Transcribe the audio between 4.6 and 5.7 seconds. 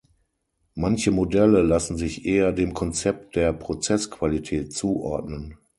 zuordnen.